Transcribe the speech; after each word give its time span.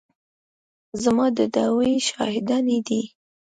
زما 1.03 1.25
د 1.37 1.39
دعوې 1.55 1.91
شاهدانې 2.07 2.79
دي. 2.87 3.01